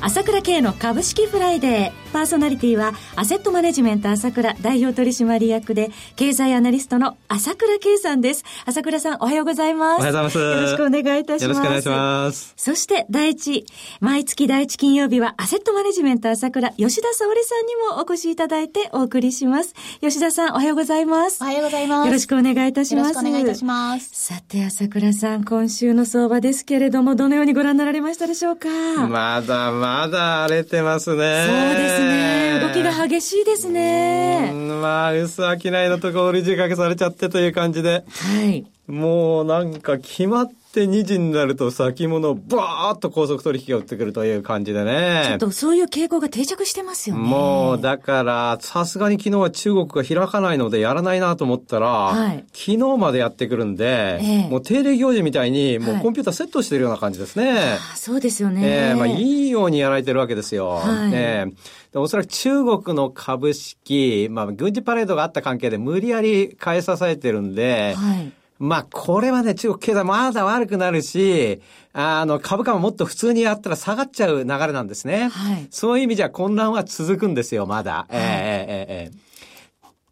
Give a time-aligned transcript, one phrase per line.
[0.00, 2.06] 朝倉慶の株式フライデー。
[2.12, 8.44] パーソナリティは、アセットマネジメント朝倉代表取締役で、経済アナリストの朝倉慶さんです。
[8.64, 9.98] 朝倉さん、おはようございます。
[9.98, 10.38] おはようございます。
[10.38, 11.42] よろしくお願いいたします。
[11.42, 12.54] よろしくお願いします。
[12.56, 13.66] そして、第一、
[14.00, 19.74] 毎月第一金曜日は、アセットマネジメント朝倉、吉田沙織さんにもお越しいただいてお送りします。
[20.00, 21.42] 吉田さん、おはようございます。
[21.42, 22.06] おはようございます。
[22.06, 23.08] よろしくお願いいたします。
[23.08, 24.10] よろしくお願いいたします。
[24.12, 28.68] さて、朝倉さん、今週の相場ですけれども、どのようにご覧になられましたでしょうか？
[29.06, 31.16] まだまだ荒れてますね。
[31.16, 32.60] そうですね。
[32.60, 34.52] 動きが激しいですね。
[34.52, 38.04] まあ、薄商いのところ売り仕掛けされちゃってという感じで。
[38.08, 38.66] はい。
[38.90, 45.24] もうなんか決まって2時になると先物バーッと高速取引が売ってくるという感じでね。
[45.28, 47.22] ちょっとそういう傾向が定着してますよね。
[47.22, 57.52] もうだからさすがに昨日は中国が開かないのでやらないなと思ったら、はい、昨日までやってくるんで、えー、もう定例行事みたいにもうコンピューターセットしてるような感じですね。
[57.52, 58.62] はい、そうですよね。
[58.64, 60.68] えー、まあいいようにやられてるわけですよ。
[60.68, 71.60] はい、えー、おそらく中国の株式、まあ軍事パレードがあった関係で無理やり買い支えてるんで、はいまあ、これはね、中国経済まだ悪くなるし、
[71.92, 75.28] あの、株価ももっと普通にやったら下がっちゃう流れなんですね。
[75.28, 75.66] はい。
[75.70, 77.92] そういう意味じゃ混乱は続くんですよ、まだ。
[77.92, 79.26] はい、えええええ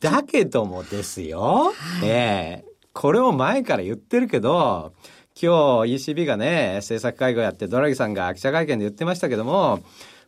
[0.01, 4.93] だけどもですよ、はい、ええこれを前から言ってるけど、
[5.41, 9.81] 今日 ECB がね、政策会合やってドラギさんが記者会見で言ってましたけども、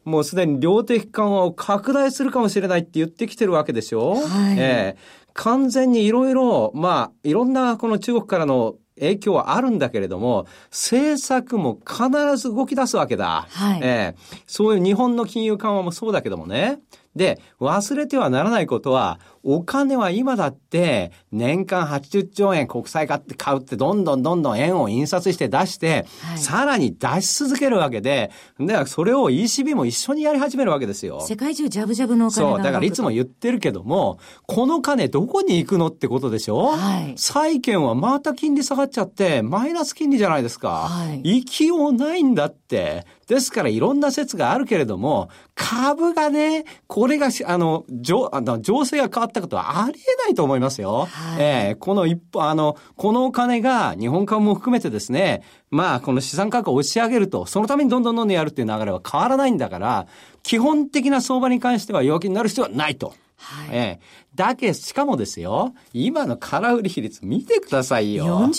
[0.04, 13.46] もうすでに量的緩和を拡大するかもしれないって言ってきてるわけでしょ、はい、ええ完全にいろいろ、まあ、いろんなこの中国からの影響はあるんだけれども、政策も必ず動き出すわけだ。
[13.50, 13.80] はい。
[13.82, 16.78] えー、そういう日本の金融緩和もそうだけどもね。
[17.16, 31.20] で、忘れてはならないことは、お金は今だって年間80兆円国債買って買うってどんどんどんどん円を印刷して出して、はい、さらに出し続けるわけで、で、それを ECB も一緒にやり始めるわけですよ。
[31.20, 36.72] 世界中ジャブジャブのお金そう、だからいつも言ってるけども、この金どこに行くのってことでしょ？
[36.76, 37.14] はい。
[37.16, 40.88] 債券はまた金利下がっちゃって、マイナス金利じゃないですか。
[40.88, 41.36] はい。
[41.36, 43.06] 行きようないんだって。
[43.26, 51.08] ですからいろんな説があるけれども、株がね、これが、あの、情、あの、情勢が変わったことはありえないと思いますよ。
[51.10, 60.06] はい、えー、この一歩、あの、このお金が日本株も含めてですね、まあ、この資産価格を押し上げると、そのためにどんどんどんどんやるっていう流れは変わらないんだから、
[60.44, 63.12] 基本的な相場に関しては弱気になる必要はないと。
[63.46, 64.00] はい、ええ。
[64.34, 68.26] だけ、しかもですよ、今の空売り比率見てくださいよ。
[68.26, 68.50] 40%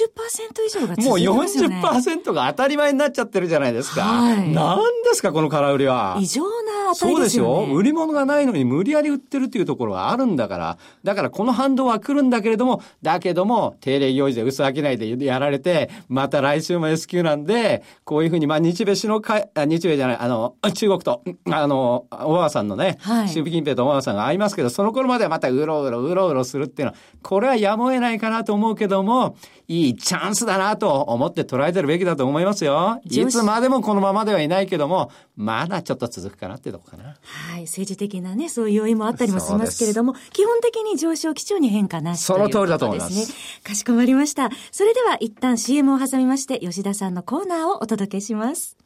[0.65, 1.75] 以上が続いてますよね。
[1.81, 4.01] もう40%が当たり前になっちゃってるじゃないですか。
[4.01, 4.49] はい。
[4.53, 6.17] 何ですか、この空売りは。
[6.21, 6.43] 異常
[6.87, 7.49] な当たりですよね。
[7.49, 7.75] そうですよ。
[7.75, 10.77] 売り物がないのに無理やり売ってるっていうところがあるんだから。
[11.03, 29.35] だからこの反動は来るんだけれども、だけども、定例行事で薄商いでやられて、また来週も S q なんで、こういうふうに、まあ日米首脳会、あ日米じゃない、あの、中国と、あの、小川さんのね、はい、習近平と小川さんが会いますけど、その頃まではまたうろうろうろうろするっていうのは、これはやむを得ないかなと思うけども、
[29.69, 33.01] いいチャンスだなと思って捉えてるべきだと思いますよ。
[33.03, 37.03] いつまでもこのままではいないけども、まだちょっと続くかなっていうとこかな。
[37.03, 37.63] はい。
[37.63, 43.13] 政治的なね、そういう要因もあったりもしますけれども、基本的に上昇基調に変化なしその通りだと思います。
[43.13, 43.25] ね。
[43.63, 44.49] かしこまりました。
[44.71, 48.77] それでは一旦 CM を挟みまして、吉田さんのコーナーをお届けします。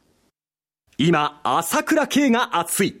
[0.98, 3.00] 今、朝倉慶が熱い。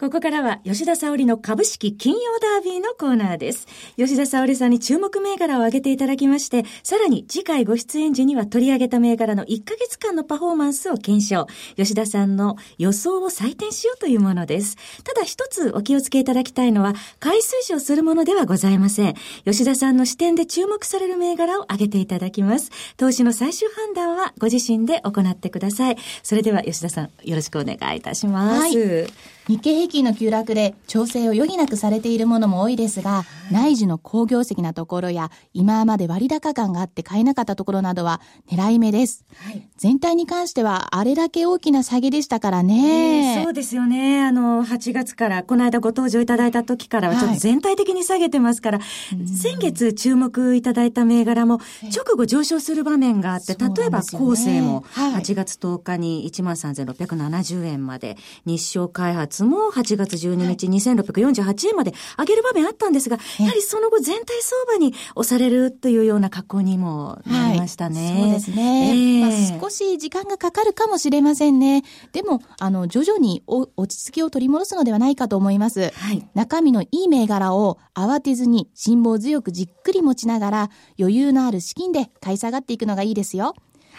[0.00, 3.66] ここからは吉田沙織の株式金曜ダービーのコーナーです。
[3.98, 11.46] 吉田沙織さんに注目銘柄を挙げていただきまして、さらに次回ご出演時には取り上げた銘柄の1ヶ月間のパフォーマンスを検証。
[11.76, 14.78] 吉田さんの予想を採点しようというものです。
[15.04, 19.14] ただ一つお気をつけいただきたいのは、買い推奨するものではございません。
[19.44, 22.70] 吉田さんの視点で注目される銘柄を挙げていただきます。
[22.96, 25.98] 投資の最終判断はご自身で行ってください。
[26.22, 28.60] それでは吉田さん、よろしくお願いいたします。
[28.62, 39.24] はい日経平均の急落で調整を余儀なくされているものも多いですが、内需の好業績なところや、今まで割高感があって買えなかったところなどは狙い目です。
[39.44, 44.22] はい、全体に関しては、あれだけ大きな下げでしたからね、えー、そうですよね。
[44.22, 51.58] あの、8月から、この間ご登場いただいた時からは、ちょっと全体的に下げてますから、はい、先月注目いただいた銘柄も、
[51.92, 68.12] 直後上昇する場面があって、例えば、後世も、8月10日に13,670円まで、日照開発も8月12日2648円まで上げる場面あったんですが、やはりその後全体相場に押されるというような格好にもなりましたね。
[68.12, 68.90] はい、そうですね。
[68.90, 71.82] えー、まあ、少し時間がかかるかもしれませんね。
[72.12, 75.90] でも、あの、徐々に落ち着きを取り戻すのではないかと思います。
[75.90, 83.54] はい、中身のいい銘柄を慌てずに辛抱強くじっくり持ちながら余裕のある資金で買い下がっていくのがいいですよ。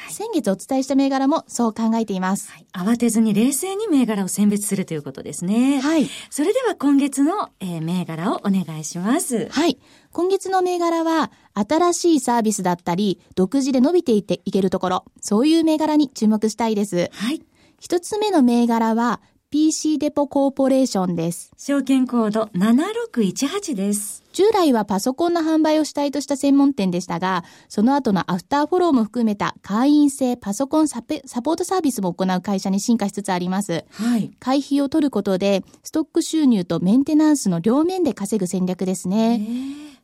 [0.10, 2.66] 先月お伝えした銘柄もそう考えています、はい。
[2.74, 5.80] 慌てずに冷静に銘柄を選別するということですね。
[5.80, 6.08] はい。
[6.30, 9.48] それでは今月の、えー、銘柄をお願いします。
[9.50, 9.80] はい。
[10.12, 17.10] 今月の銘柄は、新しいサービスだったり、独自で伸びていっていけるところ、そういう銘柄に注目したいです。
[17.14, 17.42] はい。
[17.80, 19.22] 一つ目の銘柄は、
[19.54, 21.52] PC デポコーポレーションです。
[21.58, 24.24] 証券コード7618です。
[24.32, 33.84] 従来はパソコンの販売を主体とした専門店でしたが、その後のアフターフォローも含めた会員制パソコンサポートサービスも行う会社に進化しつつあります。
[33.92, 34.32] はい。
[34.40, 39.46] 会費を取ることで、ストック収入とメンテナンスの両面で稼ぐ戦略ですね。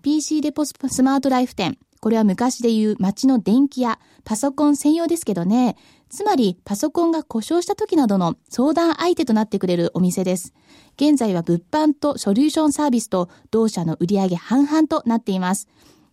[0.01, 1.77] PC デポスマートライフ店。
[1.99, 5.77] これは昔で言う街の電気屋、パソコン専用ですけどね。
[6.09, 10.53] つまり、パソコンが故障した時などの相談相手となってくれるお店です。
[10.95, 15.67] 現在は物販とソリューションサービスと同社の売上半々となっています。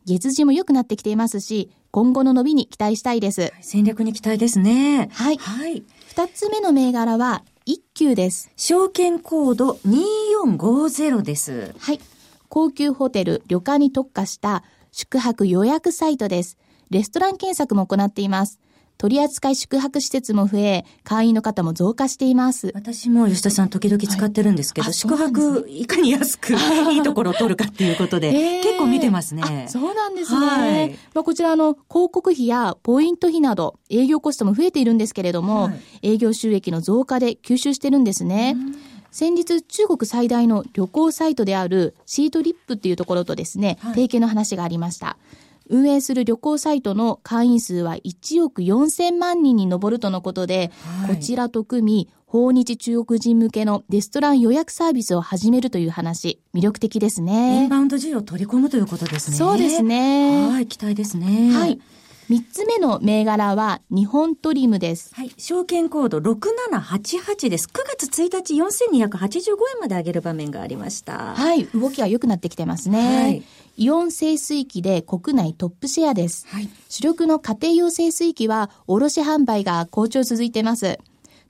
[0.04, 3.52] 月次も良くなってきていますし、今後の伸びに期待したいです。
[3.60, 5.08] 戦略に期待ですね。
[5.12, 5.36] はい。
[5.36, 5.84] はい。
[6.08, 8.50] 二つ目の銘柄は、一級です。
[8.56, 11.72] 証券コード2450です。
[11.78, 12.00] はい。
[12.48, 16.58] 高級ホテル、旅館に特化した宿泊予約サイトです。
[16.90, 18.60] レストラン検索も行っています。
[18.98, 22.70] 取扱い宿泊施設も増え、会員の方も増加しています。
[22.74, 26.54] 私も吉田さん時々使ってるんですけど、はい、宿泊いかに安く
[26.92, 29.66] いいところを取るかっていうことで、えー、結構見てますね。
[29.68, 30.46] そうなんですね。
[30.46, 35.70] はい、まあ、こちらの広告費やポイント費など営業コストも増えているんですけれども、は
[36.02, 38.56] い、営業収益の増加で吸収してるんですね。
[39.14, 45.16] 先日、中国最大の旅行サイトであるシートリップっていうところとですね、提携の話がありました。
[45.68, 50.70] 運営する旅行サイトの会員数は1億4000万人に上るとのことで、
[51.06, 57.62] はい、こちらと組み、訪日中国人向けのレストラン予約サービスを始めるという話、魅力的ですね。
[57.62, 59.36] インバウンド需要を取り込むということですね。
[59.36, 60.48] そうですね。
[60.48, 61.52] はい、期待ですね。
[61.52, 61.80] はい。
[62.28, 65.14] 三つ目の銘柄は日本トリムです。
[65.14, 65.30] はい。
[65.36, 67.68] 証券コード6788です。
[67.68, 71.34] 9月1日4285円まで上げる場面がありました。
[71.34, 71.64] はい。
[71.66, 73.22] 動きは良くなってきてますね。
[73.22, 73.42] はい。
[73.76, 76.46] イオン清水機で国内トップシェアです。
[76.48, 76.68] はい。
[76.88, 80.98] 主力の家庭用清水機は卸販売が好調続いています。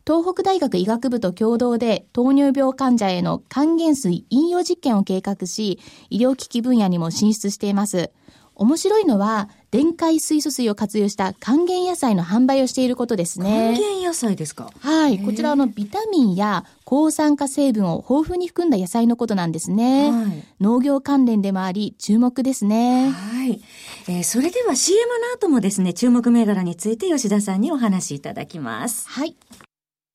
[0.07, 5.79] 東北大学医学部と共同で糖尿病患者への還元水飲用実験を計画し、
[6.11, 8.11] 医療機器分野にも進出しています。
[8.57, 13.75] 面白いのは、電解水素水を活用した還元野菜の販売をしていることですね。
[13.77, 14.71] 還元野菜ですか？
[14.79, 15.19] はい。
[15.19, 20.13] こちらのビタミンや抗酸化成分を豊富に含んだ野菜のことなんですね。
[20.13, 23.11] はい、農業関連でもあり、注目ですね。
[23.11, 23.61] はい。
[24.07, 25.01] えー、それでは CM
[25.33, 29.09] の後もですね、注目銘柄について吉田さんにお話しいただきます。
[29.09, 29.35] はい。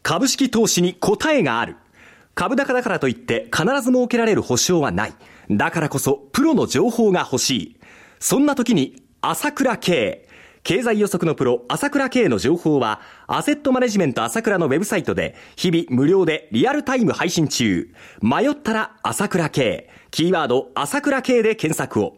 [0.04, 1.76] 株式投資に答えがある。
[2.34, 5.14] 株高だからといって必ず設けられる保証はない。
[5.52, 7.76] だからこそ、プロの情報が欲しい。
[8.22, 10.26] そんな時に、朝倉慶。
[10.64, 17.90] 経済予測のプロ、朝倉慶の情報は、アセットマネジメント朝倉のウェブサイトで、日々無料でリアルタイム配信中。
[18.22, 19.90] 迷ったら朝倉慶。
[20.12, 22.18] キーワード、朝倉慶で検索を。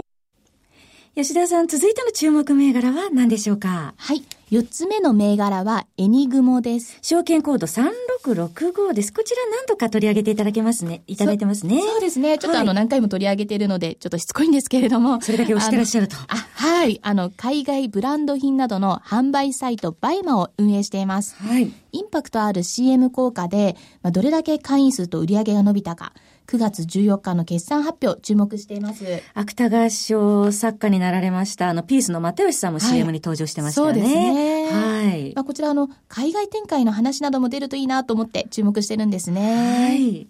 [1.13, 3.93] 吉田さん、続いての注目銘柄は何でしょうか？
[3.97, 4.23] はい。
[4.49, 6.99] 四つ目の銘柄はエニグモです。
[7.01, 9.11] 証券コード3665です。
[9.11, 11.03] こちら何度か取り上げていただけますね。
[11.07, 11.81] いただいてますね。
[11.81, 12.37] そうですね。
[12.37, 15.19] ちょっとあの、何回も取り上げているので、ちょっとしつこいんですけれども。
[15.21, 16.15] それだけ押してらっしゃると。
[16.15, 16.99] あはい。
[17.03, 21.35] あの、海外ブランド品などの販売サイトバイマを運営しています。
[21.35, 21.71] はい。
[21.91, 26.13] インパクトある CM 効果で、まあ、どれだけ会員数と売り上げが伸びたか、
[26.51, 29.05] 9月14日の決算発表、注目しています。
[29.33, 34.01] 芥川賞作家になられました、あの、ピースの又吉さんも CM に登場してましたよね。
[34.01, 34.71] はい、そうですね。
[34.71, 35.33] はい。
[35.33, 39.87] まあ、こちら、あの、海外展開の話なども出るといいなと思って注目してるんですね。
[39.87, 40.27] はい。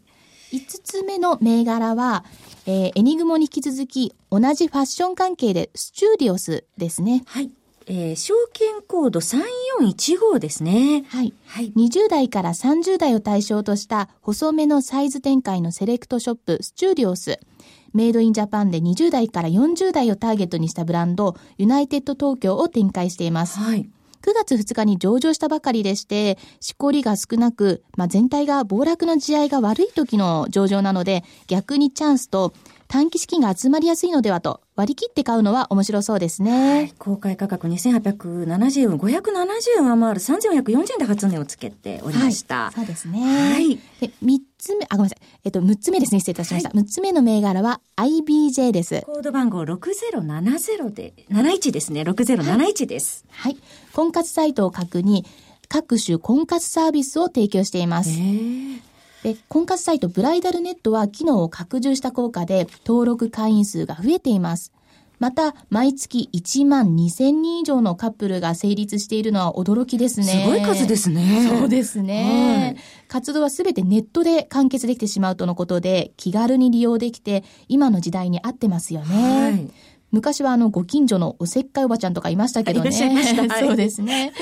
[0.51, 2.23] 5つ目の銘柄は、
[2.67, 7.23] えー、エニグモに引き続き、同じファッション関係で、 STUDIOUS ですね。
[7.25, 7.49] はい。
[7.87, 11.03] えー、証券コード3415ですね。
[11.09, 11.33] はい。
[11.45, 11.71] はい。
[11.75, 17.39] 20代から30代を対象とした細めのサイズ展開のセレクトショップ、 STUDIOUS。
[17.93, 23.59] メイドインジャパンで20代から40代をターゲットにしたブランド、ユナイテッド東京を展開しています。
[23.59, 23.89] はい。
[24.21, 32.53] 9月2日に上場したばかりでして、しこりが少なく、まあ、全体が暴落の地合いが悪い時の上場なので、逆にチャンスと、
[32.87, 36.77] 短期資金が集まりやすいのではと割り切って買うのは面白そうですね。
[36.77, 42.63] はい、公開価格2870円、570円上回る3440円で初値をつけておりました。
[42.63, 43.19] はい、そうですね。
[43.53, 43.75] はい。
[43.99, 45.17] で、3つ目、あ、ごめんなさい。
[45.43, 46.19] えっと、6つ目ですね。
[46.19, 46.69] 失礼いたしました。
[46.69, 49.03] はい、6つ目の銘柄は IBJ です。
[49.05, 52.01] コード番号6070で、71ですね。
[52.01, 53.23] 6071です。
[53.29, 53.57] はい。
[53.93, 55.27] 婚活サイトを確に、
[55.67, 58.09] 各種婚活サービスを提供しています。
[59.23, 64.71] で、婚活サイトブライダルネットは機能を拡充した効果で登録会員数が増えています。
[65.19, 70.25] また、毎月1万2000人以上のカップルが成立しているのは驚きですね。
[70.25, 71.47] すごい数ですね。
[71.47, 72.73] そうですね。
[72.75, 79.41] はい、活動はすべてネットで完結できてしまうとのことで、気軽に利用できて、今の時代に合ってますよね。
[79.41, 79.71] はい
[80.11, 82.91] 昔はあのご近所のおせっかいおばちゃんとかいましたけどね。
[82.91, 84.33] そうですね。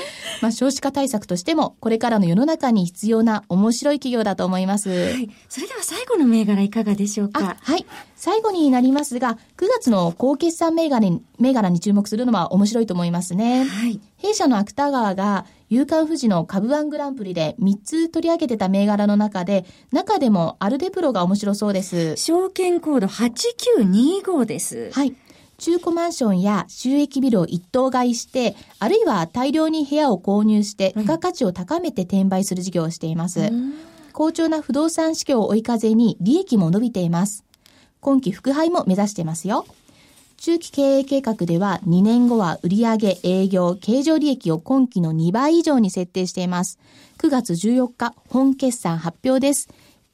[0.42, 4.90] まあ少子化対策としてもこれからの世の中に必要な面白い企業だと思います。
[4.90, 5.30] はい。
[5.48, 7.56] それでは最後の銘柄いかがでしょうか？
[7.60, 7.86] はい。
[8.16, 13.64] 最後になりますが、9月の高決算銘柄に銘柄に注目するのは面白いと思いますね。
[13.64, 14.00] はい。
[14.18, 22.16] 弊社の芥川が夕刊富士の株ワングランプリで3つ取り上げてた銘柄の中で、中でもアルデプロが面白そうです。
[22.16, 24.90] 証券コード8925です。
[24.92, 25.14] はい。
[25.60, 33.52] 中古マンションや収益ビルを一棟買いして、あるいは大量に部屋を購入して、付加価値を高めて転売する事業をしています。
[34.14, 37.44] 好調な不動産市況を追い風に利益も伸びています。
[38.00, 39.66] 今期復配も目指してますよ。
[40.38, 46.78] 中期経営計画では2年後は売上、営業、経常利益を今期の2倍以上に設定しています。
[47.18, 49.68] 9月14日、本決算発表です。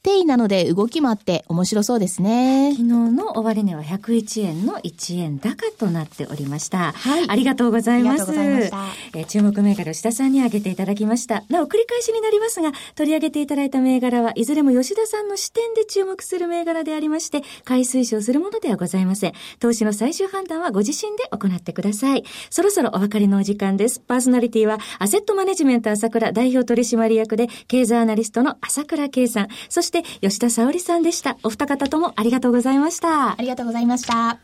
[0.06, 2.70] 定位なので動きもあって面白そうですね。
[2.76, 6.92] 昨日の終値は101円の1円高となっておりました。
[6.92, 7.28] はい。
[7.28, 8.22] ありがとうございます。
[8.22, 9.18] ありがとうございました。
[9.18, 11.42] えー、注目銘柄吉田さんに挙げていただきました。
[11.48, 19.32] なお繰り返しになりますが、取り上げていただいた銘柄はいずれも吉田さんの視点で注目する銘柄でありまして、買い推奨するものではございません。
[19.58, 22.22] 投資の最終判断はご自身で行ってください。
[22.50, 23.98] そろそろお別れのお時間です。
[23.98, 31.36] パーソナリティは、アセットマネジメント朝倉代表取締役で、経済アナリストの朝倉圭さん、そして吉田沙織さんでした。
[31.42, 33.32] お二方ともありがとうございました。
[33.32, 34.38] ありがとうございました。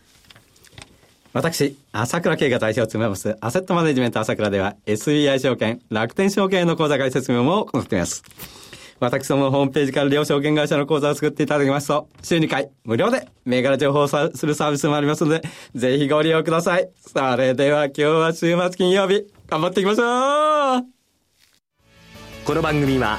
[1.32, 8.23] 私、朝倉慶が代表を務めます、アセットマネジメント朝倉では、SBI 証券、楽天証券の口座開設業も行っています。
[9.00, 14.16] 私どものホームページから両証券会社の口座を作っていただきますと、週2回無料で銘柄情報をす
[14.47, 15.42] るサービスもありますので、
[15.75, 16.90] ぜひご利用ください。
[17.00, 20.85] それでは今日は週末金曜日、頑張っていきましょう
[22.44, 23.18] この番組は、